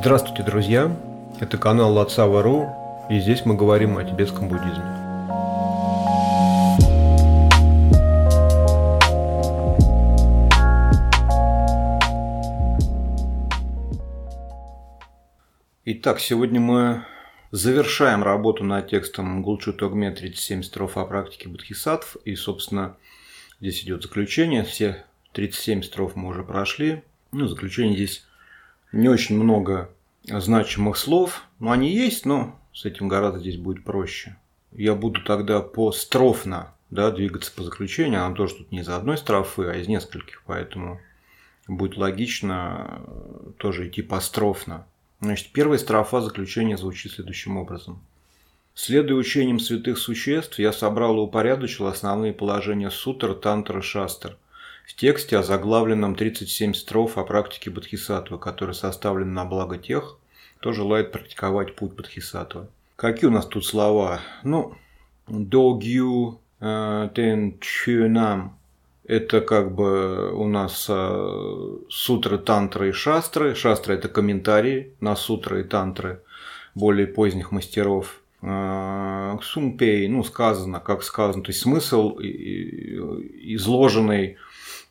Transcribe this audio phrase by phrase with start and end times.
[0.00, 0.96] Здравствуйте, друзья!
[1.40, 2.68] Это канал Лацава.ру,
[3.10, 4.84] и здесь мы говорим о тибетском буддизме.
[15.84, 17.04] Итак, сегодня мы
[17.50, 22.18] завершаем работу над текстом Гулчу Тогме 37 строф о практике бодхисаттв.
[22.24, 22.96] И, собственно,
[23.58, 24.62] здесь идет заключение.
[24.62, 27.02] Все 37 строф мы уже прошли.
[27.32, 28.27] Ну, заключение здесь
[28.92, 29.90] не очень много
[30.24, 31.42] значимых слов.
[31.58, 34.36] Но они есть, но с этим гораздо здесь будет проще.
[34.72, 38.20] Я буду тогда по строфно да, двигаться по заключению.
[38.20, 40.42] Нам тоже тут не из одной строфы, а из нескольких.
[40.46, 41.00] Поэтому
[41.66, 43.02] будет логично
[43.58, 44.86] тоже идти построфно.
[45.20, 48.00] Значит, первая строфа заключения звучит следующим образом.
[48.74, 54.36] Следуя учениям святых существ, я собрал и упорядочил основные положения сутр, тантра, шастр–
[54.88, 60.16] в тексте, озаглавленном 37 строф о практике Бодхисаттвы, который составлен на благо тех,
[60.58, 62.68] кто желает практиковать путь Бодхисаттвы.
[62.96, 64.20] Какие у нас тут слова?
[64.44, 64.74] Ну,
[65.28, 68.56] догью э, тен чунам
[69.04, 73.54] это как бы у нас э, сутры, тантры и шастры.
[73.54, 76.22] Шастры– это комментарии на сутры и тантры
[76.74, 78.22] более поздних мастеров.
[78.40, 84.38] Э, Сумпей, ну, сказано, как сказано, то есть смысл изложенный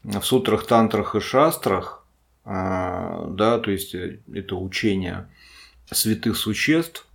[0.03, 2.05] в сутрах, тантрах и шастрах,
[2.45, 5.27] а, да, то есть э, это учение
[5.91, 7.05] святых существ,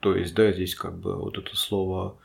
[0.00, 2.16] то есть, да, здесь как бы вот это слово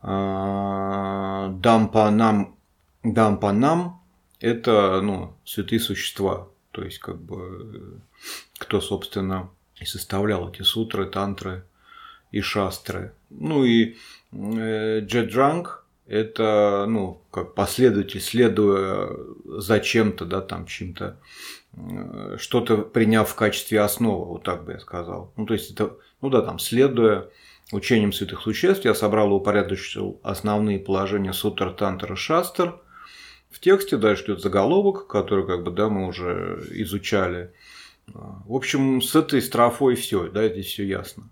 [0.00, 2.56] а, дампанам,
[3.02, 4.00] дампанам–
[4.40, 8.00] это, ну, святые существа, то есть, как бы,
[8.58, 9.50] кто, собственно,
[9.82, 11.64] и составлял эти сутры, тантры
[12.30, 13.12] и шастры.
[13.30, 13.96] Ну и
[14.32, 19.10] э, Джедранг это, ну, как последователь, следуя
[19.44, 21.18] за чем-то, да, там, чем-то,
[21.74, 25.32] э, что-то приняв в качестве основы, вот так бы я сказал.
[25.36, 27.28] Ну, то есть, это, ну да, там, следуя
[27.70, 32.80] учениям святых существ, я собрал и упорядочил основные положения сутр, тантр и шастр.
[33.50, 37.52] В тексте дальше идет заголовок, который, как бы, да, мы уже изучали.
[38.06, 41.30] В общем, с этой строфой все, да, здесь все ясно.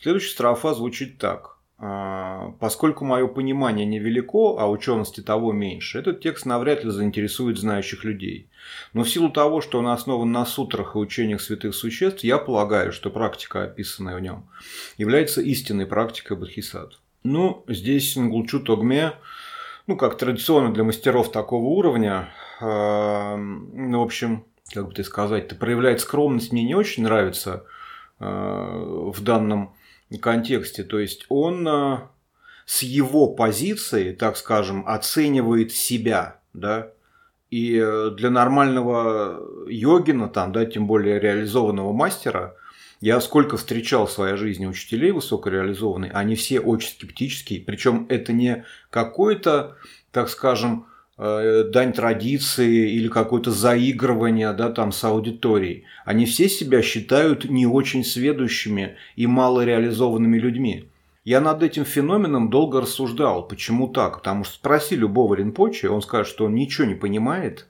[0.00, 6.44] Следующая строфа звучит так– а, поскольку мое понимание невелико, а учености того меньше, этот текст
[6.44, 8.48] навряд ли заинтересует знающих людей.
[8.92, 12.92] Но в силу того, что он основан на сутрах и учениях святых существ, я полагаю,
[12.92, 14.48] что практика, описанная в нем,
[14.96, 17.00] является истинной практикой Бодхисаттв.
[17.22, 19.12] Ну, здесь Нгулчу Тогме,
[19.86, 22.28] ну, как традиционно для мастеров такого уровня,
[22.60, 27.64] э, ну, в общем, как бы ты сказать, проявляет скромность мне не очень нравится
[28.18, 29.74] э, в данном
[30.16, 30.84] контексте.
[30.84, 31.98] То есть он э,
[32.64, 36.92] с его позиции, так скажем, оценивает себя, да,
[37.50, 42.56] и э, для нормального йогина, там, да, тем более реализованного мастера,
[43.00, 48.64] я сколько встречал в своей жизни учителей высокореализованных, они все очень скептические, причем это не
[48.90, 49.76] какой-то,
[50.10, 50.87] так скажем,
[51.18, 55.84] дань традиции или какое-то заигрывание да, там, с аудиторией.
[56.04, 60.84] Они все себя считают не очень сведущими и малореализованными людьми.
[61.24, 63.46] Я над этим феноменом долго рассуждал.
[63.46, 64.18] Почему так?
[64.18, 67.66] Потому что спроси любого Ринпоче, он скажет, что он ничего не понимает,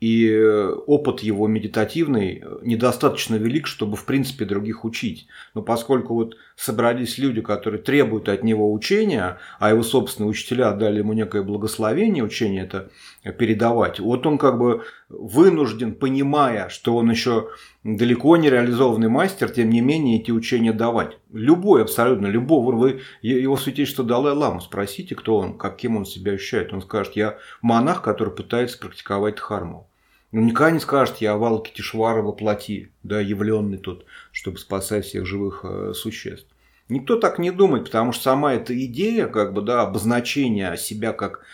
[0.00, 5.26] и э, опыт его медитативный э, недостаточно велик, чтобы в принципе других учить.
[5.54, 10.98] Но поскольку вот собрались люди, которые требуют от него учения, а его собственные учителя дали
[10.98, 12.90] ему некое благословение учение это
[13.38, 17.48] передавать, вот он как бы вынужден, понимая, что он еще
[17.82, 21.18] далеко не реализованный мастер, тем не менее эти учения давать.
[21.32, 22.72] Любой, абсолютно любого.
[22.72, 26.72] Вы его святейшество Далай-Ламу спросите, кто он, каким он себя ощущает.
[26.72, 29.87] Он скажет, я монах, который пытается практиковать дхарму.
[30.30, 35.60] Ну, никогда не скажет, я Авал Тишвара воплоти, да, явленный тут, чтобы спасать всех живых
[35.64, 36.48] э, существ.
[36.90, 41.44] Никто так не думает, потому что сама эта идея, как бы, да, обозначения себя как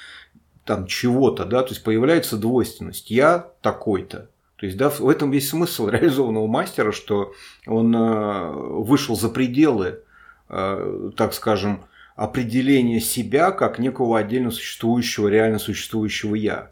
[0.65, 3.11] там чего-то, да, то есть появляется двойственность.
[3.11, 4.29] Я такой-то.
[4.57, 7.33] То есть, да, в этом весь смысл реализованного мастера, что
[7.67, 10.01] он э, вышел за пределы,
[10.49, 11.85] э, так скажем,
[12.17, 16.71] определения себя как некого отдельно существующего, реально существующего я.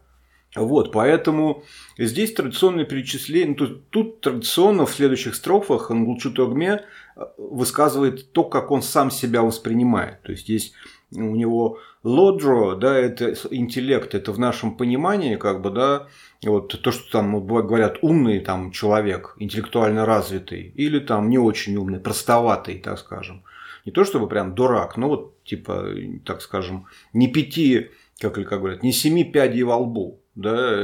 [0.55, 1.65] Вот, поэтому
[1.97, 6.83] здесь традиционное перечисление, ну, тут, тут традиционно в следующих строфах Ангулчу Тогме
[7.17, 10.21] э, высказывает то, как он сам себя воспринимает.
[10.23, 10.75] То есть здесь
[11.11, 16.09] у него лодро, да, это интеллект, это в нашем понимании, как бы, да,
[16.45, 21.99] вот то, что там говорят умный там человек, интеллектуально развитый, или там не очень умный,
[21.99, 23.43] простоватый, так скажем.
[23.87, 25.87] Не то чтобы прям дурак, но вот типа,
[26.27, 27.91] так скажем, не пяти,
[28.21, 30.77] как, как говорят, не семи пядей во лбу да,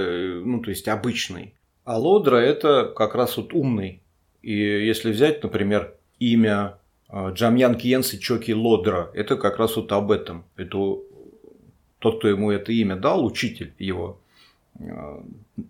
[0.44, 1.54] ну, то есть обычный.
[1.84, 4.02] А лодра– это как раз вот умный,
[4.42, 6.78] И если взять, например, имя
[7.08, 10.44] а, Джамьян Кьенси Чоки Лодра, это как раз вот об этом.
[10.56, 10.98] Это
[11.98, 14.18] тот, кто ему это имя дал, учитель его,
[14.78, 15.24] а,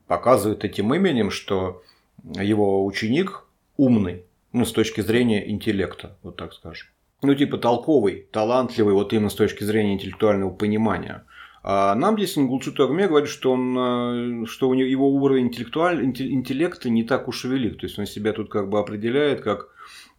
[0.07, 1.83] показывает этим именем, что
[2.25, 3.45] его ученик
[3.77, 6.89] умный, ну, с точки зрения интеллекта, вот так скажем.
[7.23, 11.25] Ну, типа толковый, талантливый, вот именно с точки зрения интеллектуального понимания.
[11.63, 16.05] А нам здесь Нгулчу Тагме говорит, что, он, э, что у него его уровень интеллектуаль,
[16.05, 17.79] интеллекта не так уж и велик.
[17.81, 19.69] То есть он себя тут как бы определяет как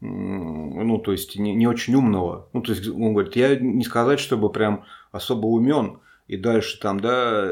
[0.02, 2.48] ну, то есть не, не очень умного.
[2.54, 6.00] Ну, то есть он говорит, я не сказать, чтобы прям особо умен.
[6.28, 7.50] И дальше там, да,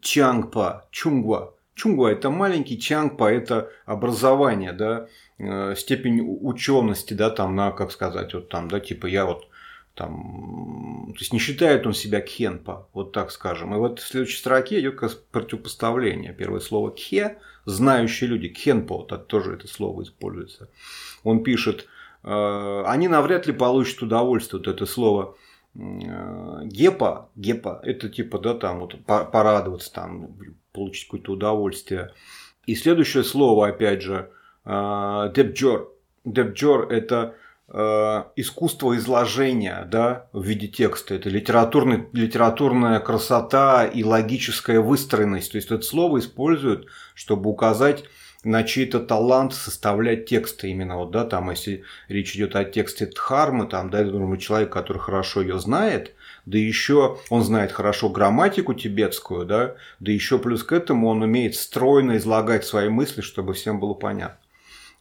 [0.00, 1.54] Чангпа, Чунгва.
[1.74, 8.32] Чунгва– это маленький, Чангпа– это образование, да, э, степень учености, да, там, на, как сказать,
[8.32, 9.46] вот там, да, типа я вот
[9.96, 13.74] там, то есть не считает он себя кхенпа, вот так скажем.
[13.74, 16.34] И вот в следующей строке идет как противопоставление.
[16.34, 20.68] Первое слово кхе, знающие люди, кхенпо, так тоже это слово используется.
[21.24, 21.88] Он пишет,
[22.22, 25.34] «Э, они навряд ли получат удовольствие, вот это слово
[25.74, 25.78] э,
[26.64, 30.36] гепа, гепа, это типа, да, там вот порадоваться, там,
[30.72, 32.12] получить какое-то удовольствие.
[32.66, 34.30] И следующее слово, опять же,
[34.66, 35.88] э, депджор.
[36.26, 37.34] Депджор– это
[37.68, 41.14] искусство изложения да, в виде текста.
[41.14, 45.52] Это литературный, литературная красота и логическая выстроенность.
[45.52, 48.04] То есть это слово используют, чтобы указать
[48.44, 53.66] на чей-то талант составлять тексты именно вот, да, там, если речь идет о тексте Дхармы,
[53.66, 56.14] там, да, я думаю, человек, который хорошо ее знает,
[56.44, 61.56] да еще он знает хорошо грамматику тибетскую, да, да еще плюс к этому он умеет
[61.56, 64.38] стройно излагать свои мысли, чтобы всем было понятно.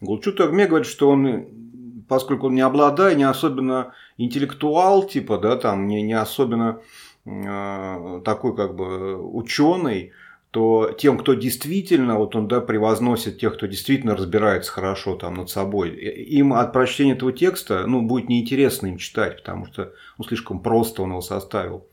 [0.01, 1.64] Гулчу Тагме говорит, что он
[2.07, 6.80] поскольку он не обладает, не особенно интеллектуал, типа, да, там, не, не особенно
[7.25, 10.12] э, такой, как бы, ученый,
[10.52, 15.50] то тем, кто действительно, вот он, да, превозносит тех, кто действительно разбирается хорошо там над
[15.50, 20.62] собой, им от прочтения этого текста, ну, будет неинтересно им читать, потому что, ну, слишком
[20.62, 21.88] просто он его составил.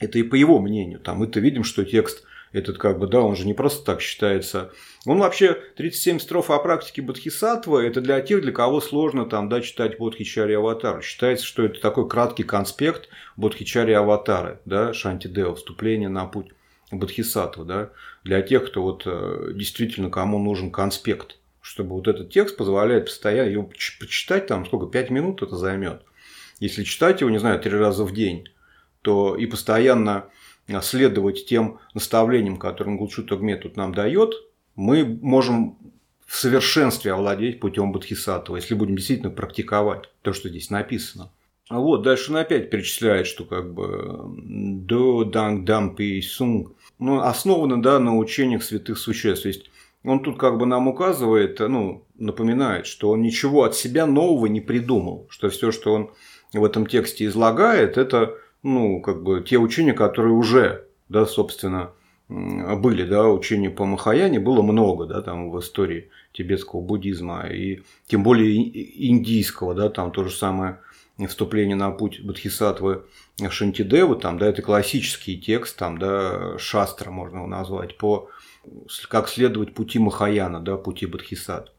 [0.00, 0.98] Это и по его мнению.
[0.98, 4.72] Там мы-то видим, что текст этот как бы, да, он же не просто так считается.
[5.06, 9.60] Он вообще 37 строф о практике Бодхисаттва, это для тех, для кого сложно там, да,
[9.60, 11.02] читать Бодхичари Аватар.
[11.02, 16.52] Считается, что это такой краткий конспект Бодхичари Аватары, да, Шантидео, вступление на путь
[16.90, 17.90] Бодхисаттва, да,
[18.22, 23.48] для тех, кто вот э, действительно кому нужен конспект, чтобы вот этот текст позволяет постоянно
[23.48, 26.02] его почитать, там сколько, 5 минут это займет.
[26.60, 28.48] Если читать его, не знаю, три раза в день,
[29.00, 30.26] то и постоянно
[30.80, 34.34] следовать тем наставлениям, которые Гулчу Тогме тут нам дает,
[34.76, 35.76] мы можем
[36.26, 41.30] в совершенстве овладеть путем Бодхисаттва, если будем действительно практиковать то, что здесь написано.
[41.68, 47.20] А вот дальше он опять перечисляет, что как бы до данг дам пи сунг ну,
[47.20, 49.42] основано да, на учениях святых существ.
[49.42, 49.70] То есть
[50.04, 54.60] он тут как бы нам указывает, ну, напоминает, что он ничего от себя нового не
[54.60, 56.10] придумал, что все, что он
[56.52, 61.92] в этом тексте излагает, это ну, как бы те учения, которые уже, да, собственно,
[62.28, 68.22] были, да, учения по Махаяне было много, да, там в истории тибетского буддизма, и тем
[68.22, 68.54] более
[69.08, 70.80] индийского, да, там то же самое
[71.28, 73.04] вступление на путь Бодхисаттвы
[73.50, 78.28] Шантидевы, там, да, это классический текст, там, да, шастра можно его назвать, по,
[79.08, 81.74] как следовать пути Махаяна, да, пути Бодхисаттвы.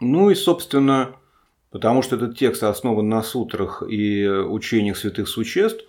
[0.00, 1.16] Ну и, собственно,
[1.70, 5.84] потому что этот текст основан на сутрах и учениях святых существ,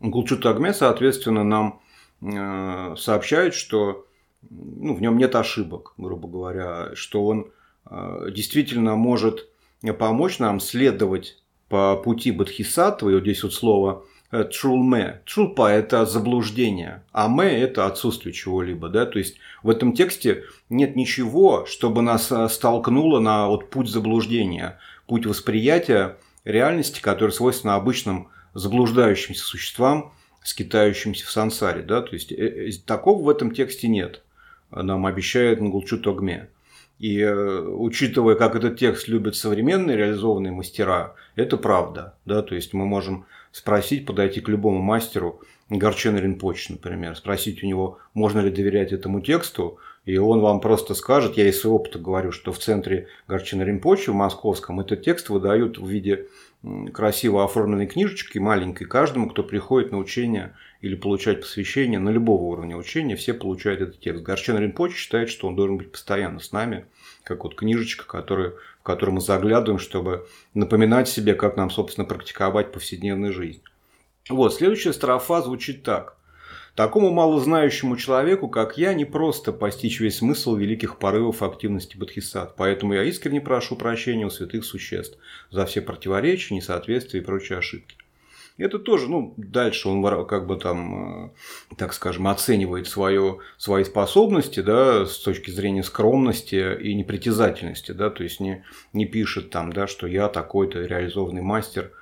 [0.00, 1.80] Гулчут соответственно, нам
[2.20, 4.06] э, сообщает, что
[4.50, 7.50] ну, в нем нет ошибок, грубо говоря, что он
[7.90, 9.48] э, действительно может
[9.98, 15.22] помочь нам следовать по пути Бодхисаттвы, и вот здесь вот слово э, трулме.
[15.26, 18.88] Трулпа– это заблуждение, а ме– это отсутствие чего-либо.
[18.88, 19.06] Да?
[19.06, 25.26] То есть в этом тексте нет ничего, чтобы нас столкнуло на вот путь заблуждения, путь
[25.26, 31.82] восприятия реальности, который свойственно обычным заблуждающимся существам, скитающимся в сансаре.
[31.82, 32.02] Да?
[32.02, 34.22] То есть э, э, такого в этом тексте нет.
[34.70, 36.48] Нам обещает Нгулчу Тогме.
[36.98, 42.14] И э, учитывая, как этот текст любят современные реализованные мастера, это правда.
[42.24, 42.42] Да?
[42.42, 47.98] То есть мы можем спросить, подойти к любому мастеру, Горчен Ринпоч, например, спросить у него,
[48.12, 52.30] можно ли доверять этому тексту, и он вам просто скажет, я из своего опыта говорю,
[52.30, 56.26] что в центре Горчина Ринпочи в московском этот текст выдают в виде
[56.92, 62.76] красиво оформленной книжечки маленькой каждому, кто приходит на учение или получать посвящение на любого уровня
[62.76, 64.22] учения, все получают этот текст.
[64.22, 66.84] Горчен Ринпочи считает, что он должен быть постоянно с нами,
[67.22, 72.72] как вот книжечка, которую, в которую мы заглядываем, чтобы напоминать себе, как нам, собственно, практиковать
[72.72, 73.62] повседневную жизнь.
[74.28, 76.16] Вот, следующая строфа звучит так.
[76.74, 82.56] Такому малознающему человеку, как я, не просто постичь весь смысл великих порывов активности Бодхисат.
[82.56, 85.16] Поэтому я искренне прошу прощения у святых существ
[85.52, 87.96] за все противоречия, несоответствия и прочие ошибки.
[88.56, 91.30] Это тоже, ну, дальше он как бы там, э,
[91.76, 98.22] так скажем, оценивает свое, свои способности, да, с точки зрения скромности и непритязательности, да, то
[98.22, 101.92] есть не, не пишет там, да, что я такой-то реализованный мастер.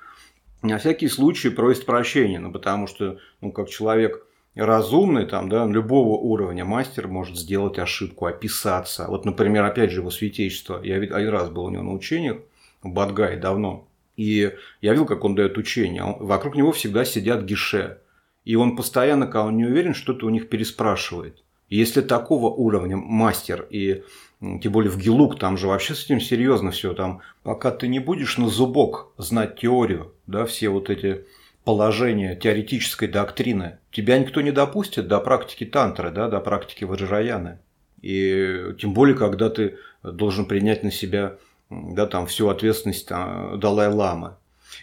[0.61, 4.23] На всякий случай просит прощения, ну, потому что, ну, как человек
[4.61, 9.07] разумный, там, да, любого уровня мастер может сделать ошибку, описаться.
[9.07, 10.81] Вот, например, опять же, его святейшество.
[10.83, 12.37] Я один раз был у него на учениях
[12.83, 13.87] в Бадгае давно.
[14.15, 16.03] И я видел, как он дает учение.
[16.19, 17.99] Вокруг него всегда сидят гише.
[18.45, 21.41] И он постоянно, когда он не уверен, что-то у них переспрашивает.
[21.69, 24.03] Если такого уровня мастер, и
[24.39, 26.93] тем более в Гелук, там же вообще с этим серьезно все.
[26.93, 31.25] Там, пока ты не будешь на зубок знать теорию, да, все вот эти
[31.63, 37.59] положения теоретической доктрины, тебя никто не допустит до практики тантры, да, до практики ваджраяны.
[38.01, 41.37] И тем более, когда ты должен принять на себя
[41.69, 44.35] да, там, всю ответственность там, Далай-Ламы.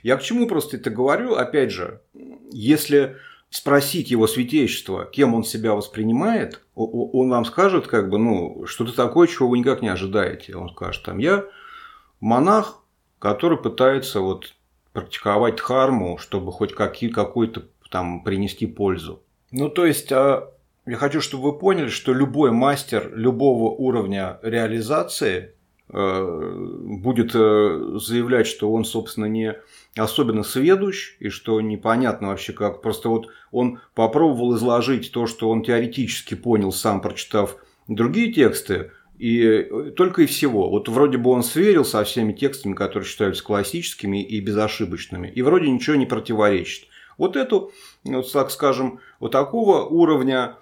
[0.02, 1.34] Я к чему просто это говорю?
[1.34, 2.00] Опять же,
[2.50, 3.16] если
[3.50, 9.26] спросить его святейшество, кем он себя воспринимает, он вам скажет, как бы, ну, что-то такое,
[9.26, 10.56] чего вы никак не ожидаете.
[10.56, 11.44] Он скажет, там, я
[12.20, 12.82] монах,
[13.18, 14.54] который пытается вот
[14.92, 19.22] практиковать дхарму, чтобы хоть какую-то там принести пользу.
[19.50, 20.52] Ну, то есть, а,
[20.86, 25.54] я хочу, чтобы вы поняли, что любой мастер любого уровня реализации
[25.92, 29.56] Э, будет э, заявлять, что он, собственно, не
[29.96, 32.80] особенно сведущ, и что непонятно вообще как.
[32.80, 37.56] Просто вот он попробовал изложить то, что он теоретически понял, сам прочитав
[37.88, 40.70] другие тексты, и э, только и всего.
[40.70, 45.70] Вот вроде бы он сверил со всеми текстами, которые считаются классическими и безошибочными, и вроде
[45.70, 46.88] ничего не противоречит.
[47.18, 47.70] Вот эту,
[48.04, 50.56] вот так скажем, вот такого уровня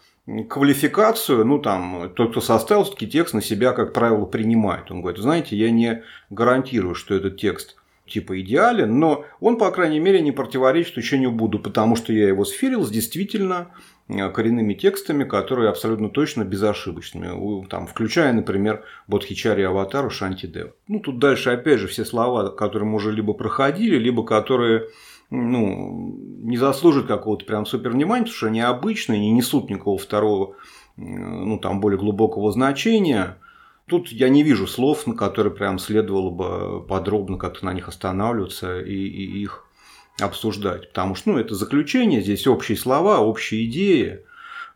[0.48, 4.90] квалификацию, ну там, тот, кто составил все-таки текст на себя, как правило, принимает.
[4.90, 7.76] Он говорит, знаете, я не гарантирую, что этот текст
[8.08, 12.44] типа идеален, но он, по крайней мере, не противоречит учению Будду, потому что я его
[12.44, 13.70] сферил с действительно
[14.08, 20.72] коренными текстами, которые абсолютно точно безошибочными, там, включая, например, Бодхичари Аватару Шантидев.
[20.88, 24.88] Ну, тут дальше, опять же, все слова, которые мы уже либо проходили, либо которые
[25.30, 30.54] ну, не заслуживают какого-то прям супер внимания, потому что они обычные, не несут никакого второго,
[30.96, 33.36] ну, там, более глубокого значения.
[33.86, 38.80] Тут я не вижу слов, на которые прям следовало бы подробно как-то на них останавливаться
[38.80, 39.67] и, и их
[40.20, 40.88] обсуждать.
[40.88, 44.24] Потому что, ну, это заключение, здесь общие слова, общие идеи.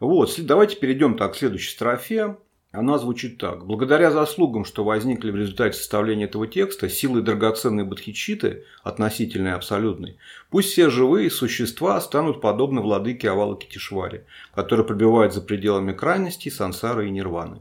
[0.00, 2.36] Вот, давайте перейдем так к следующей строфе.
[2.72, 3.66] Она звучит так.
[3.66, 10.16] Благодаря заслугам, что возникли в результате составления этого текста, силы драгоценной бодхичиты, относительной и абсолютной,
[10.48, 17.10] пусть все живые существа станут подобны владыке Авалокитишваре, который пробивает за пределами крайностей, сансары и
[17.10, 17.60] нирваны.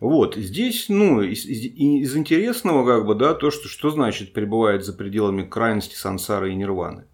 [0.00, 4.94] Вот, здесь, ну, из, из, интересного, как бы, да, то, что, что значит пребывает за
[4.94, 7.04] пределами крайности сансары и нирваны.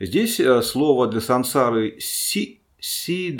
[0.00, 3.36] Здесь э, слово для сансары си Си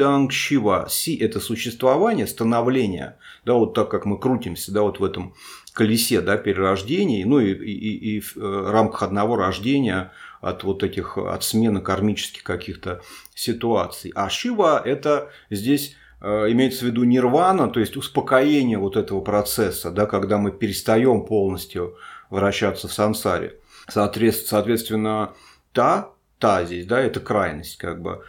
[1.21, 3.17] это существование, становление.
[3.45, 5.35] Да, вот так как мы крутимся да, вот в этом
[5.73, 11.19] колесе да, перерождений, ну и, и, и в э, рамках одного рождения от вот этих,
[11.19, 13.03] от смены кармических каких-то
[13.35, 14.11] ситуаций.
[14.15, 20.07] А Шива– это здесь имеется в виду нирвана, то есть успокоение вот этого процесса, да,
[20.07, 21.97] когда мы перестаем полностью
[22.31, 23.59] вращаться в сансаре.
[23.89, 25.33] Соответственно, соответственно
[25.73, 28.23] та, та здесь, да, это крайность, как бы.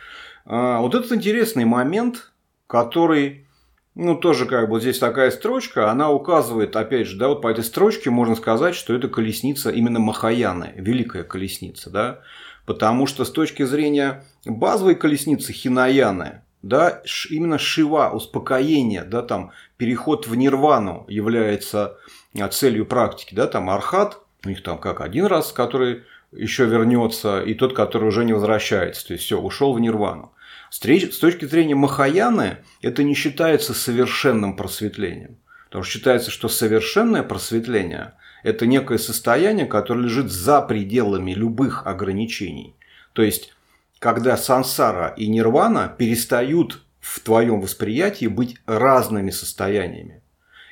[0.46, 2.32] А, вот этот интересный момент,
[2.68, 3.48] который,
[3.96, 7.64] ну, тоже как бы здесь такая строчка, она указывает, опять же, да, вот по этой
[7.64, 12.20] строчке можно сказать, что это колесница именно Махаяны, великая колесница, да,
[12.66, 20.28] потому что с точки зрения базовой колесницы Хинаяны, да, именно Шива, успокоение, да, там, переход
[20.28, 21.98] в нирвану является
[22.38, 27.42] а, целью практики, да, там Архат, у них там как один раз, который еще вернется,
[27.42, 30.34] и тот, который уже не возвращается, то есть все, ушел в нирвану.
[30.70, 35.38] С точки зрения Махаяны это не считается совершенным просветлением.
[35.66, 42.76] Потому что считается, что совершенное просветление– это некое состояние, которое лежит за пределами любых ограничений.
[43.14, 43.54] То есть,
[44.00, 50.22] когда сансара и нирвана перестают в твоем восприятии быть разными состояниями.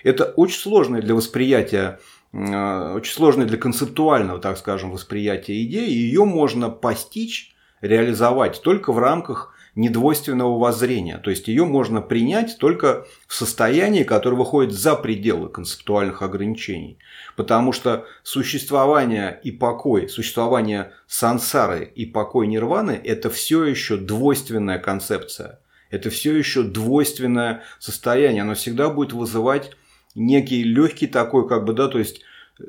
[0.03, 2.00] Это очень сложное для восприятия,
[2.34, 5.89] э, очень сложное для концептуального, так скажем, восприятия идеи.
[5.89, 11.17] Ее можно постичь, реализовать только в рамках недвойственного воззрения.
[11.17, 16.98] То есть ее можно принять только в состоянии, которое выходит за пределы концептуальных ограничений.
[17.36, 25.60] Потому что существование и покой, существование сансары и покой нирваны– это все еще двойственная концепция.
[25.91, 28.44] Это все еще двойственное состояние.
[28.44, 29.72] Оно всегда будет вызывать
[30.15, 32.22] некий легкий такой, как бы, да, то есть,
[32.60, 32.63] э,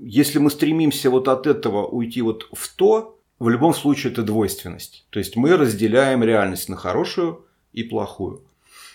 [0.00, 5.06] если мы стремимся вот от этого уйти вот в то, в любом случае это двойственность.
[5.10, 8.42] То есть мы разделяем реальность на хорошую и плохую.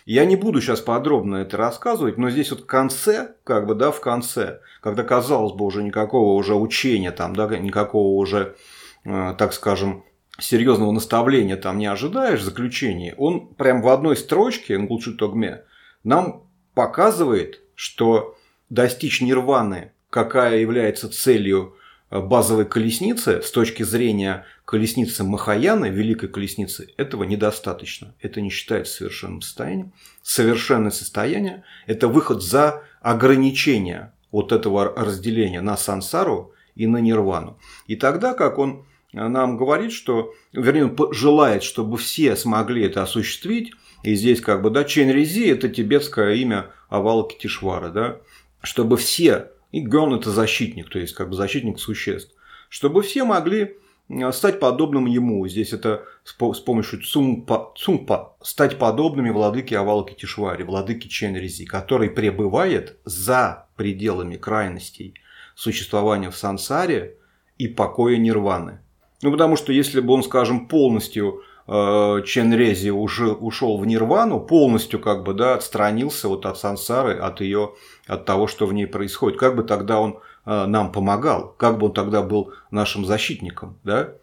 [0.05, 3.91] Я не буду сейчас подробно это рассказывать, но здесь вот в конце, как бы, да,
[3.91, 8.55] в конце, когда, казалось бы, уже никакого уже учения, там, да, никакого уже,
[9.05, 10.03] э, так скажем,
[10.39, 15.63] серьезного наставления там не ожидаешь, заключения, он прям в одной строчке, Нгулши Тогме,
[16.03, 18.35] нам показывает, что
[18.69, 21.77] достичь нирваны, какая является целью
[22.09, 28.13] базовой колесницы с точки зрения колесницы Махаяны, великой колесницы, этого недостаточно.
[28.21, 29.93] Это не считается совершенным состоянием.
[30.21, 37.59] Совершенное состояние– это выход за ограничение вот этого разделения на сансару и на нирвану.
[37.87, 43.73] И тогда, как он нам говорит, что, вернее, он желает, чтобы все смогли это осуществить,
[44.01, 48.17] и здесь как бы, да, Ченрези– это тибетское имя Авалокитишвара, да,
[48.61, 52.31] чтобы все, и Гон– это защитник, то есть как бы защитник существ,
[52.69, 53.75] чтобы все могли
[54.31, 55.47] стать подобным ему.
[55.47, 62.97] Здесь это с помощью цумпа, цумпа стать подобными владыке Авалки Тишвари, владыке Ченризи, который пребывает
[63.03, 65.15] за пределами крайностей
[65.55, 67.17] существования в сансаре
[67.57, 68.79] и покоя нирваны.
[69.23, 74.99] Ну, потому что если бы он, скажем, полностью э, Ченрези уже ушел в нирвану, полностью
[74.99, 77.73] как бы, да, отстранился вот от сансары, от ее,
[78.07, 81.87] от того, что в ней происходит, как бы тогда он Э, нам помогал, как бы
[81.87, 84.13] он тогда был нашим защитником, да?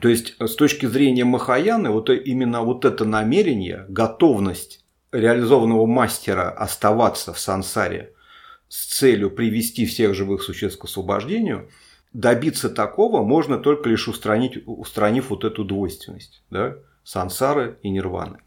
[0.00, 7.32] То есть с точки зрения Махаяны, вот именно вот это намерение, готовность реализованного мастера оставаться
[7.32, 8.12] в сансаре
[8.68, 11.68] с целью привести всех живых существ к освобождению,
[12.14, 18.38] добиться такого можно только лишь устранить, устранив вот эту двойственность да, сансары и нирваны.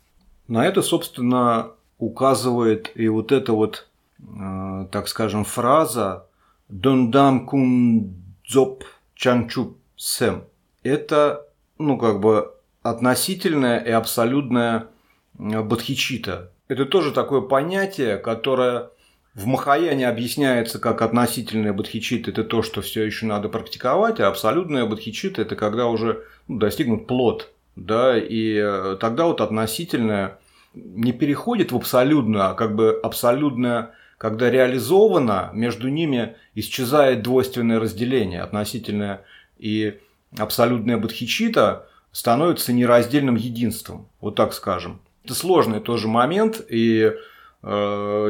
[0.47, 3.88] На это, собственно, указывает и вот эта вот,
[4.19, 6.25] э, так скажем, фраза
[6.69, 8.15] Дондам кун
[8.48, 8.83] дзоп
[9.15, 10.46] чанчуп сэм.
[10.83, 11.46] Это,
[11.77, 14.87] ну, как бы относительная и абсолютная
[15.33, 16.51] бодхичита.
[16.68, 18.89] Это тоже такое понятие, которое
[19.37, 22.31] в Махаяне объясняется как относительная бодхичита.
[22.31, 27.05] Это то, что все еще надо практиковать, а абсолютная бодхичита– это когда уже ну, достигнут
[27.05, 27.51] плод.
[27.75, 30.39] Да, и э, тогда вот относительная
[30.73, 38.41] не переходит в абсолютную, а как бы абсолютная когда реализовано, между ними исчезает двойственное разделение,
[38.41, 39.21] относительное
[39.59, 40.00] и
[40.35, 45.01] абсолютное бодхичита становится нераздельным единством, вот так скажем.
[45.23, 47.11] Это сложный тоже момент, и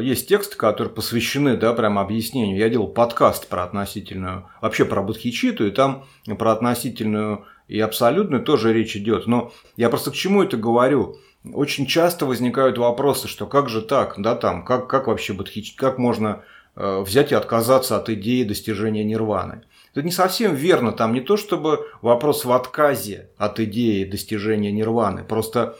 [0.02, 2.58] есть тексты, которые посвящены, да, прям объяснению.
[2.58, 6.06] Я делал подкаст про относительную, вообще про бодхичиту, и там
[6.38, 9.26] про относительную и абсолютную тоже речь идет.
[9.26, 11.18] Но я просто к чему это говорю?
[11.52, 15.98] очень часто возникают вопросы, что как же так, да, там, как, как вообще бодхичит, как
[15.98, 16.42] можно
[16.76, 19.62] э, взять и отказаться от идеи достижения нирваны.
[19.92, 25.24] Это не совсем верно, там не то чтобы вопрос в отказе от идеи достижения нирваны,
[25.24, 25.76] просто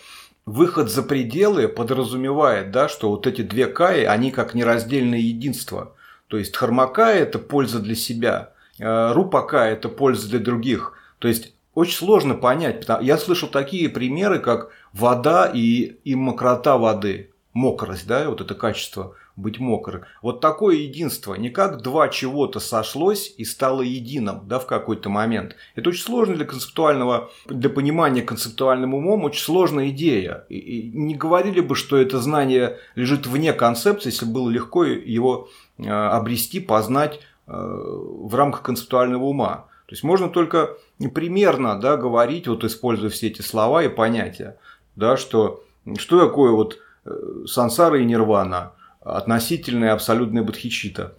[0.49, 5.95] выход за пределы подразумевает, да, что вот эти две каи, они как нераздельное единство.
[6.29, 10.95] То есть хармакая– это польза для себя, э, рупакая– это польза для других.
[11.19, 12.87] То есть очень сложно понять.
[13.03, 17.31] Я слышал такие примеры, как вода и, и мокрота воды.
[17.53, 20.03] Мокрость, да, вот это качество быть мокрым.
[20.21, 21.35] Вот такое единство.
[21.35, 25.55] Не как два чего-то сошлось и стало единым, да, в какой-то момент.
[25.77, 30.45] Это очень сложно для концептуального, для понимания концептуальным умом, очень сложная идея.
[30.49, 35.49] И, и не говорили бы, что это знание лежит вне концепции, если было легко его
[35.79, 39.69] э, обрести, познать э, в рамках концептуального ума.
[39.87, 40.77] То есть можно только
[41.15, 44.59] примерно да, говорить, вот используя все эти слова и понятия,
[44.97, 45.65] да, что,
[45.97, 47.11] что такое вот э,
[47.47, 51.15] сансара и нирвана, относительная абсолютная бодхичита.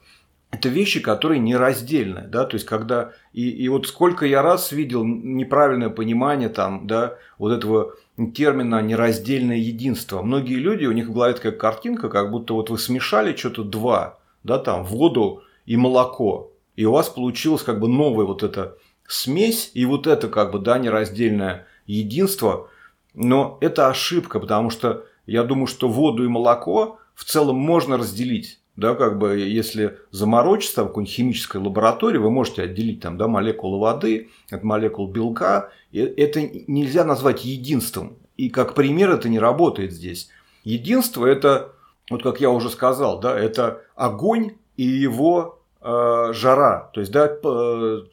[0.51, 5.05] Это вещи, которые нераздельны, да, то есть когда и, и вот сколько я раз видел
[5.05, 7.93] неправильное понимание там, да, вот этого
[8.33, 10.23] термина нераздельное единство.
[10.23, 14.17] Многие люди, у них в голове такая картинка, как будто вот вы смешали что-то два,
[14.43, 18.75] да, там воду и молоко, и у вас получилось как бы новая вот эта
[19.07, 22.69] смесь, и вот это как бы, да, нераздельное единство.
[23.13, 28.59] Но это ошибка, потому что я думаю, что воду и молоко в целом можно разделить.
[28.77, 33.77] Да, как бы, если заморочиться в какой-нибудь химической лаборатории, вы можете отделить там, да, молекулы
[33.77, 35.69] воды от молекул белка.
[35.91, 38.15] Это нельзя назвать единством.
[38.37, 40.29] И как пример это не работает здесь.
[40.63, 41.73] Единство– это,
[42.09, 47.27] вот как я уже сказал, да, это огонь и его э, жара, то есть да,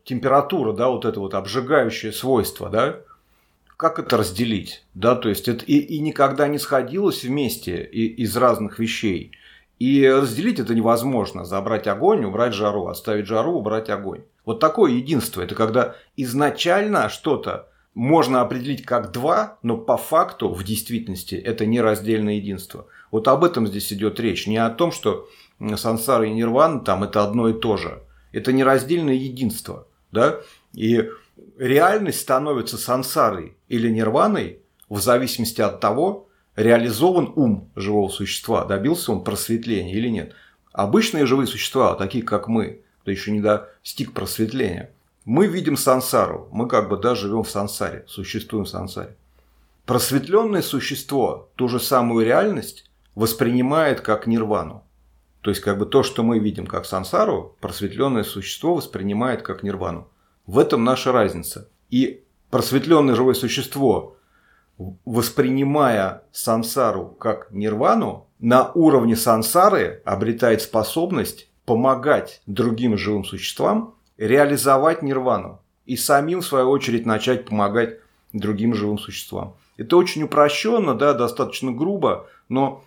[0.02, 2.96] температура, да, вот это вот обжигающее свойство, да,
[3.76, 4.84] как это разделить?
[4.94, 9.32] Да, то есть это и, и никогда не сходилось вместе и, из разных вещей.
[9.78, 11.44] И разделить это невозможно.
[11.44, 14.22] Забрать огонь, убрать жару, оставить жару, убрать огонь.
[14.46, 15.42] Вот такое единство.
[15.42, 21.80] Это когда изначально что-то можно определить как два, но по факту, в действительности, это не
[21.80, 22.86] раздельное единство.
[23.10, 24.46] Вот об этом здесь идет речь.
[24.46, 25.28] Не о том, что
[25.76, 28.02] сансара и нирвана там это одно и то же.
[28.32, 29.86] Это нераздельное единство.
[30.12, 30.40] Да?
[30.72, 31.10] И
[31.58, 39.24] реальность становится сансарой или нирваной в зависимости от того, реализован ум живого существа, добился он
[39.24, 40.34] просветления или нет.
[40.72, 44.90] Обычные живые существа, такие как мы, кто еще не достиг просветления,
[45.24, 49.16] мы видим сансару, мы как бы да, живем в сансаре, существуем в сансаре.
[49.84, 54.84] Просветленное существо ту же самую реальность воспринимает как нирвану.
[55.40, 60.08] То есть как бы то, что мы видим как сансару, просветленное существо воспринимает как нирвану.
[60.46, 61.68] В этом наша разница.
[61.90, 64.16] И просветленное живое существо,
[65.04, 75.60] воспринимая сансару как нирвану, на уровне сансары обретает способность помогать другим живым существам реализовать нирвану
[75.84, 77.98] и самим, в свою очередь, начать помогать
[78.32, 79.56] другим живым существам.
[79.76, 82.84] Это очень упрощенно, да, достаточно грубо, но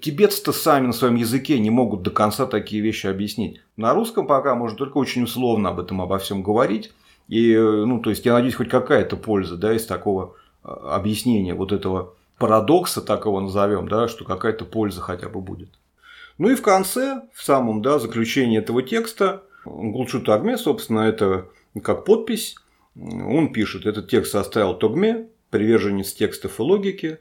[0.00, 3.60] тибетцы-то сами на своем языке не могут до конца такие вещи объяснить.
[3.76, 6.92] На русском пока можно только очень условно об этом обо всем говорить.
[7.28, 11.72] И, ну, то есть, я надеюсь, хоть какая-то польза, да, из такого э, объяснения вот
[11.72, 15.68] этого парадокса, так его назовем, да, что какая-то польза хотя бы будет.
[16.38, 21.48] Ну и в конце, в самом да, заключении этого текста, Гулчу Тагме, собственно, это
[21.82, 22.56] как подпись.
[22.96, 27.18] Он пишет, этот текст составил Тогме, приверженец текстов и логики,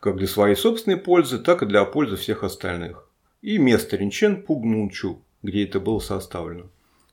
[0.00, 3.06] как для своей собственной пользы, так и для пользы всех остальных.
[3.42, 6.64] И место Ринчен Пугнучу, где это было составлено.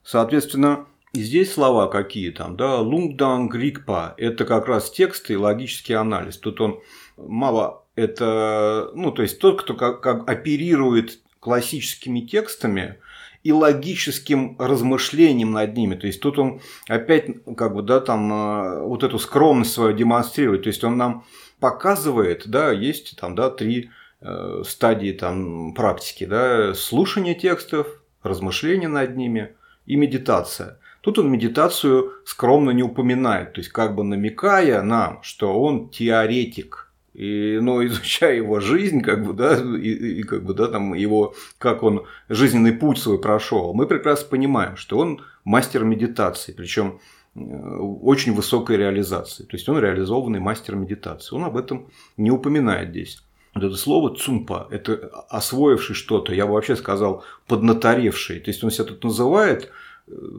[0.04, 6.38] Соответственно, здесь слова какие там, да, Лунгдан Грикпа, это как раз тексты и логический анализ.
[6.38, 6.80] Тут он
[7.18, 12.98] мало это, ну, то есть тот, кто как, как оперирует классическими текстами,
[13.44, 15.96] и логическим размышлением над ними.
[15.96, 20.64] То есть тут он опять как бы, да, там э, вот эту скромность свою демонстрирует.
[20.64, 21.24] То есть он нам
[21.60, 23.90] показывает, да, есть там, да, три
[24.22, 27.88] э, стадии там практики, да, слушание текстов,
[28.24, 30.80] размышление над ними и медитация.
[31.02, 36.86] Тут он медитацию скромно не упоминает, то есть как бы намекая нам, что он теоретик–
[37.18, 41.34] и, но изучая его жизнь, как бы, да, и, и как бы, да, там его,
[41.58, 47.00] как он жизненный путь свой прошел, мы прекрасно понимаем, что он мастер медитации, причем
[47.38, 49.44] очень высокой реализации.
[49.44, 51.36] То есть он реализованный мастер медитации.
[51.36, 53.24] Он об этом не упоминает здесь.
[53.54, 58.40] Вот это слово цумпа– это освоивший что-то, я бы вообще сказал, поднаторевший.
[58.40, 59.72] То есть он себя тут называет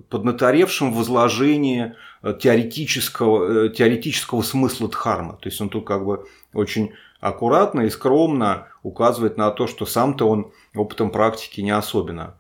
[0.09, 5.35] поднаторевшим в изложении э, теоретического, э, теоретического смысла дхармы.
[5.35, 10.29] То есть он тут как бы очень аккуратно и скромно указывает на то, что сам-то
[10.29, 12.39] он опытом практики не особенно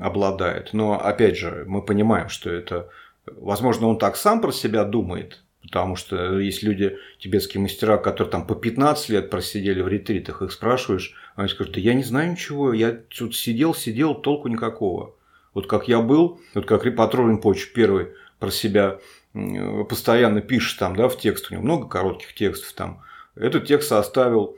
[0.00, 0.70] обладает.
[0.72, 2.88] Но опять же, мы понимаем, что это,
[3.26, 8.46] возможно, он так сам про себя думает, потому что есть люди, тибетские мастера, которые там
[8.46, 12.92] по 15 лет просидели в ретритах, их спрашиваешь, они скажут, я не знаю ничего, я
[12.92, 15.14] тут сидел, сидел, толку никакого.
[15.54, 18.08] Вот как я был, вот как Патрулин Поч первый
[18.38, 18.98] про себя
[19.88, 23.02] постоянно пишет там, да, в текст, у него много коротких текстов там.
[23.34, 24.56] Этот текст составил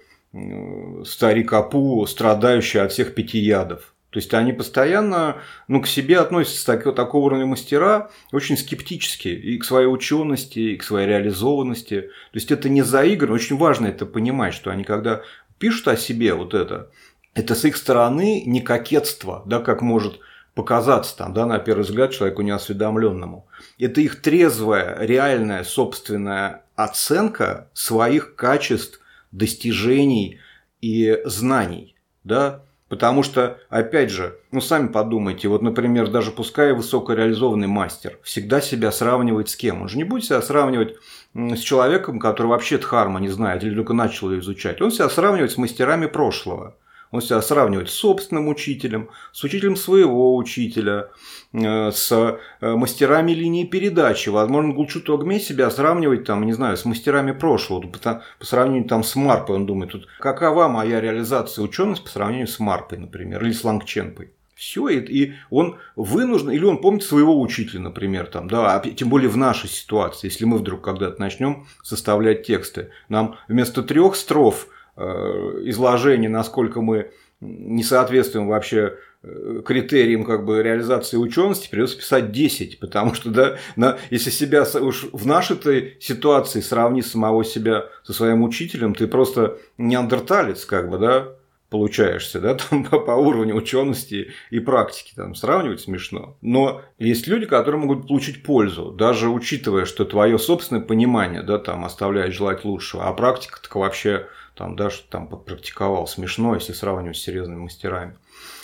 [1.04, 3.93] старик Апу, страдающий от всех пяти ядов.
[4.14, 9.58] То есть они постоянно ну, к себе относятся так, такого уровня мастера очень скептически и
[9.58, 12.02] к своей учености, и к своей реализованности.
[12.02, 15.22] То есть это не заиграно, очень важно это понимать, что они когда
[15.58, 16.92] пишут о себе вот это,
[17.34, 20.20] это с их стороны не кокетство, да, как может
[20.54, 23.48] показаться там, да, на первый взгляд человеку неосведомленному.
[23.80, 29.00] Это их трезвая, реальная, собственная оценка своих качеств,
[29.32, 30.38] достижений
[30.80, 32.62] и знаний, да,
[32.94, 38.92] Потому что, опять же, ну сами подумайте, вот, например, даже пускай высокореализованный мастер всегда себя
[38.92, 39.82] сравнивает с кем?
[39.82, 40.94] Он же не будет себя сравнивать
[41.34, 44.80] с человеком, который вообще дхарма не знает или только начал ее изучать.
[44.80, 46.76] Он себя сравнивает с мастерами прошлого.
[47.14, 51.10] Он себя сравнивает с собственным учителем, с учителем своего учителя,
[51.52, 54.30] э, с э, мастерами линии передачи.
[54.30, 57.86] Возможно, Гулчут Огме себя сравнивать, там, не знаю, с мастерами прошлого.
[57.86, 62.58] По, сравнению там, с Марпой, он думает, тут, какова моя реализация учености по сравнению с
[62.58, 64.32] Марпой, например, или с Лангченпой.
[64.56, 69.08] Все, и, и он вынужден, или он помнит своего учителя, например, там, да, а тем
[69.08, 74.66] более в нашей ситуации, если мы вдруг когда-то начнем составлять тексты, нам вместо трех строф
[74.96, 82.80] изложение, насколько мы не соответствуем вообще э, критерием как бы реализации учености придется писать 10,
[82.80, 88.42] потому что, да, на, если себя уж в нашей ситуации сравни самого себя со своим
[88.42, 91.28] учителем, ты просто неандерталец, как бы, да,
[91.74, 96.36] получаешься, да, там по, по уровню учености и практики там сравнивать смешно.
[96.40, 101.84] Но есть люди, которые могут получить пользу, даже учитывая, что твое собственное понимание, да, там
[101.84, 107.22] оставляет желать лучшего, а практика так вообще там даже там подпрактиковал смешно, если сравнивать с
[107.22, 108.16] серьезными мастерами.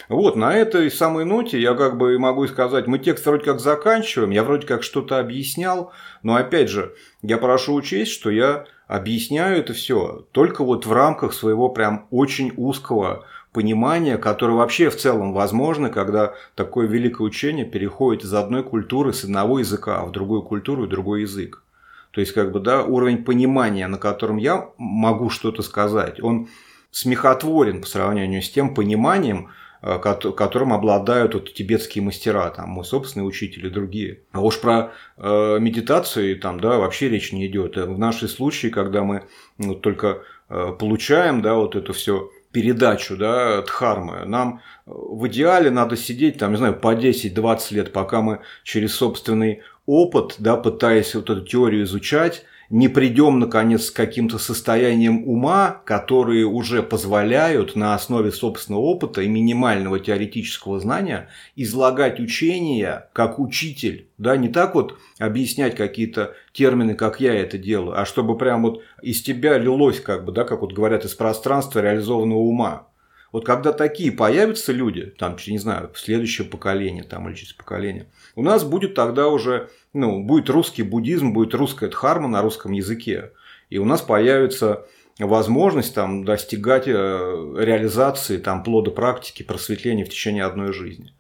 [0.09, 4.31] Вот, на этой самой ноте я как бы могу сказать, мы текст вроде как заканчиваем,
[4.31, 5.93] я вроде как что-то объяснял,
[6.23, 11.33] но опять же, я прошу учесть, что я объясняю это все только вот в рамках
[11.33, 18.25] своего прям очень узкого понимания, которое вообще в целом возможно, когда такое великое учение переходит
[18.25, 21.63] из одной культуры, с одного языка в другую культуру и другой язык.
[22.11, 26.49] То есть, как бы, да, уровень понимания, на котором я могу что-то сказать, он
[26.91, 29.51] смехотворен по сравнению с тем пониманием,
[29.81, 34.21] которым обладают вот тибетские мастера, там мой собственный учитель и другие.
[34.33, 37.77] А уж про э, медитацию там, да, вообще речь не идет.
[37.77, 39.25] Э, в наши случаи, когда мы
[39.57, 45.97] ну, только э, получаем, да, вот это все передачу, да, дхармы, нам в идеале надо
[45.97, 51.31] сидеть, там, не знаю, по 10-20 лет, пока мы через собственный опыт, да, пытаясь вот
[51.31, 58.31] эту теорию изучать, не придем, наконец, к каким-то состояниям ума, которые уже позволяют на основе
[58.31, 64.09] собственного опыта и минимального теоретического знания излагать учения как учитель.
[64.19, 68.83] Да, не так вот объяснять какие-то термины, как я это делаю, а чтобы прям вот
[69.03, 72.87] из тебя лилось, как бы, да, как вот говорят, из пространства реализованного ума.
[73.33, 78.43] Вот когда такие появятся люди, там, не знаю, следующее поколение там, или через поколение, у
[78.43, 83.33] нас будет тогда уже, ну, будет русский буддизм, будет русская дхарма на русском языке.
[83.69, 84.87] И у нас появится
[85.19, 91.13] возможность там, достигать э, реализации там, плода практики, просветления в течение одной жизни.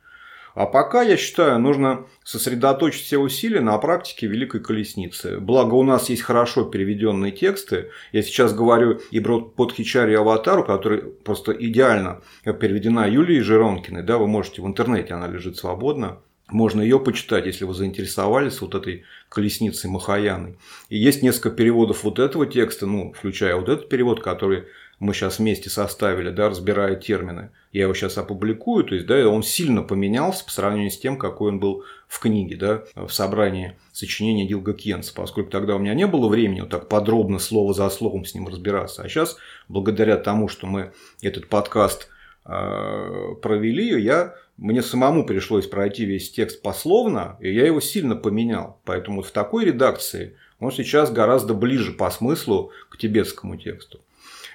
[0.54, 5.38] А пока, я считаю, нужно сосредоточить все усилия на практике Великой Колесницы.
[5.38, 7.90] Благо, у нас есть хорошо переведенные тексты.
[8.12, 14.02] Я сейчас говорю и про Подхичари Аватару, которая просто идеально переведена Юлией Жиронкиной.
[14.02, 16.18] Да, вы можете в интернете, она лежит свободно.
[16.48, 20.58] Можно ее почитать, если вы заинтересовались вот этой колесницей Махаяной.
[20.88, 24.64] И есть несколько переводов вот этого текста, ну, включая вот этот перевод, который
[25.00, 27.50] мы сейчас вместе составили, да, разбирая термины.
[27.72, 31.48] Я его сейчас опубликую, то есть, да, он сильно поменялся по сравнению с тем, какой
[31.48, 36.06] он был в книге, да, в собрании сочинения Дилга Кенса, поскольку тогда у меня не
[36.06, 39.02] было времени вот так подробно слово за словом с ним разбираться.
[39.02, 42.10] А сейчас, благодаря тому, что мы этот подкаст
[42.44, 48.78] э, провели, я, мне самому пришлось пройти весь текст пословно, и я его сильно поменял.
[48.84, 54.00] Поэтому в такой редакции он сейчас гораздо ближе по смыслу к тибетскому тексту.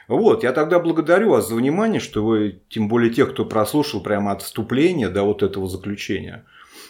[0.08, 4.32] Вот, я тогда благодарю вас за внимание, что вы, тем более тех, кто прослушал прямо
[4.32, 6.46] от вступления до вот этого заключения.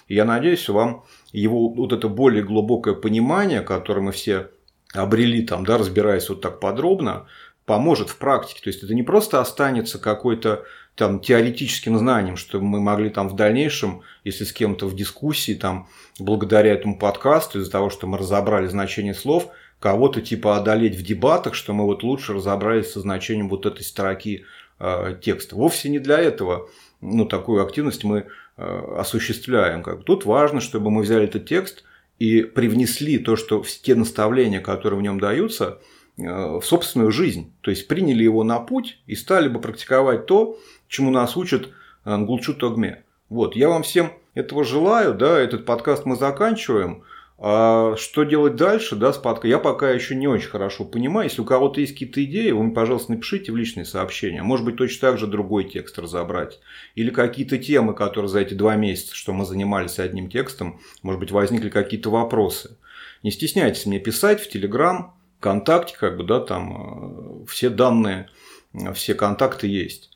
[0.07, 4.49] Я надеюсь, вам его вот это более глубокое понимание, которое мы все
[4.93, 7.25] обрели там, да, разбираясь вот так подробно,
[7.65, 8.61] поможет в практике.
[8.61, 13.35] То есть это не просто останется какой-то там теоретическим знанием, что мы могли там в
[13.35, 15.87] дальнейшем, если с кем-то в дискуссии, там,
[16.19, 19.47] благодаря этому подкасту, из-за того, что мы разобрали значение слов–
[19.79, 24.45] кого-то типа одолеть в дебатах, что мы вот лучше разобрались со значением вот этой строки
[24.79, 25.55] э, текста.
[25.55, 26.69] Вовсе не для этого
[27.01, 28.25] ну, такую активность мы
[28.57, 29.83] э, осуществляем.
[29.83, 30.03] Как.
[30.03, 31.83] Тут важно, чтобы мы взяли этот текст
[32.19, 35.79] и привнесли то, что те наставления, которые в нем даются,
[36.17, 37.53] э, в собственную жизнь.
[37.61, 40.57] То есть приняли его на путь и стали бы практиковать то,
[40.87, 41.69] чему нас учат
[42.05, 43.03] Нгулчу Тогме.
[43.29, 47.03] Вот, я вам всем этого желаю, да, этот подкаст мы заканчиваем.
[47.37, 51.27] А что делать дальше, да, с подкастом, я пока еще не очень хорошо понимаю.
[51.27, 54.41] Если у кого-то есть какие-то идеи, вы пожалуйста, напишите в личные сообщения.
[54.41, 56.59] Может быть, точно так же другой текст разобрать.
[56.95, 61.31] Или какие-то темы, которые за эти два месяца, что мы занимались одним текстом, может быть,
[61.31, 62.77] возникли какие-то вопросы.
[63.21, 68.29] Не стесняйтесь мне писать в Телеграм, ВКонтакте, как бы, да, там э, все данные,
[68.73, 70.09] э, все контакты есть.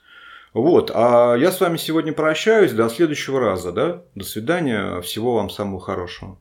[0.53, 4.03] Вот, а я с вами сегодня прощаюсь до следующего раза, да?
[4.15, 6.39] До свидания, всего вам самого хорошего.